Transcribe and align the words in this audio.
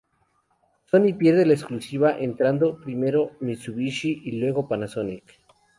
Sony 0.87 1.13
pierde 1.15 1.45
la 1.45 1.53
exclusiva 1.53 2.17
entrado 2.17 2.79
primero 2.81 3.33
Mitsubishi 3.39 4.19
y 4.25 4.31
luego 4.39 4.67
Panasonic. 4.67 5.39